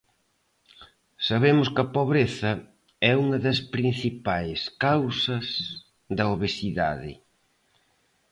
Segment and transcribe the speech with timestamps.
[1.27, 2.51] Sabemos que a pobreza
[3.09, 5.47] é unha das principais causas
[6.17, 7.11] da obesidade.